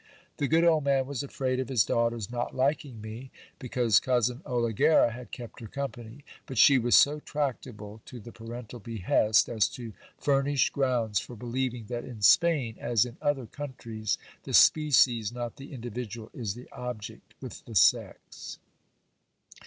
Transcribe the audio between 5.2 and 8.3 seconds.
kept her company; but she was so tractable to